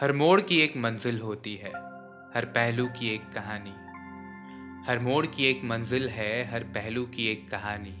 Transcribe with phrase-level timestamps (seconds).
[0.00, 1.70] हर मोड़ की एक मंजिल होती है,
[2.34, 3.70] हर पहलू की एक कहानी।
[4.86, 7.94] हर मोड़ की एक मंजिल है, हर पहलू की एक कहानी।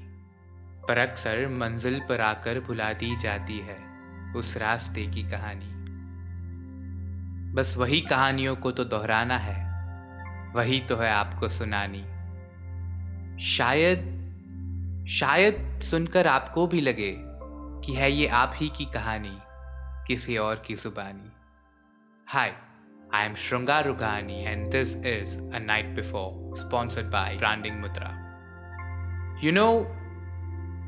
[0.88, 3.76] पर अक्सर मंजिल पर आकर भुला दी जाती है
[4.36, 5.72] उस रास्ते की कहानी।
[7.54, 9.56] बस वही कहानियों को तो दोहराना है,
[10.52, 12.02] वही तो है आपको सुनानी।
[13.42, 14.12] शायद
[15.08, 17.14] शायद सुनकर आपको भी लगे
[17.86, 19.38] कि है ये आप ही की कहानी,
[20.06, 21.32] किसी और की जुबानी।
[22.30, 22.56] Hi,
[23.12, 28.18] I am Shrungar Rughani and this is A Night Before, sponsored by Branding Mudra.
[29.40, 29.86] You know,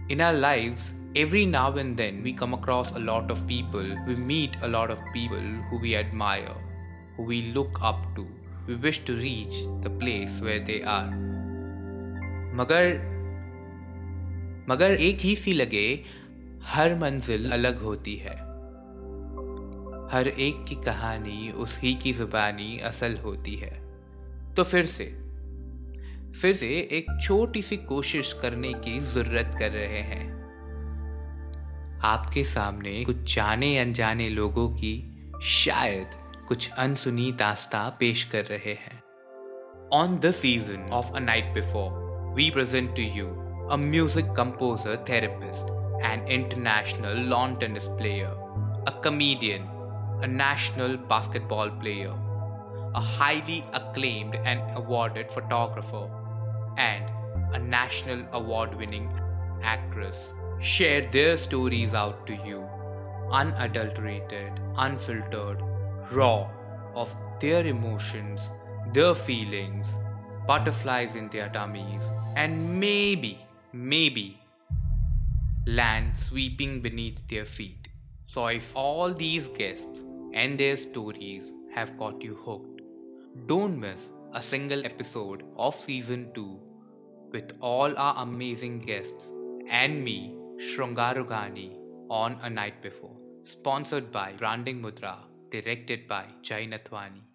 [0.09, 4.17] in our lives, every now and then we come across a lot of people, we
[4.17, 5.39] meet a lot of people
[5.71, 6.57] who we admire,
[7.17, 8.27] who we look up to,
[8.67, 11.07] we wish to reach the place where they are.
[12.57, 12.99] मगर
[14.69, 15.87] मगर एक ही सी लगे
[16.75, 18.48] हर मंजिल अलग होती है
[20.13, 23.77] हर एक की कहानी, उसी की जुबानी असल होती है।
[24.55, 25.05] तो फिर से
[26.41, 30.27] फिर से एक छोटी सी कोशिश करने की ज़रूरत कर रहे हैं।
[32.05, 34.95] आपके सामने कुछ जाने अनजाने लोगों की
[35.43, 36.11] शायद
[36.49, 39.03] कुछ अनसुनी दास्ता पेश कर रहे हैं।
[39.93, 43.27] On the season of a night before we present to you
[43.71, 49.67] a music composer therapist and international lawn tennis player a comedian
[50.23, 52.15] a national basketball player,
[52.95, 56.09] a highly acclaimed and awarded photographer,
[56.77, 57.05] and
[57.55, 59.09] a national award winning
[59.63, 60.17] actress
[60.59, 62.65] share their stories out to you,
[63.31, 65.63] unadulterated, unfiltered,
[66.11, 66.49] raw
[66.95, 68.41] of their emotions,
[68.93, 69.87] their feelings,
[70.47, 72.03] butterflies in their tummies,
[72.37, 73.39] and maybe,
[73.73, 74.41] maybe
[75.67, 77.89] land sweeping beneath their feet.
[78.27, 80.01] So, if all these guests
[80.35, 82.81] and their stories have got you hooked.
[83.47, 84.01] Don't miss
[84.35, 86.59] a single episode of season 2
[87.33, 89.31] with all our amazing guests
[89.71, 91.77] and me, Shrungar Rughani,
[92.11, 93.17] on A Night Before.
[93.45, 95.19] Sponsored by Branding Mudra,
[95.51, 97.28] directed by Jay Nathwani.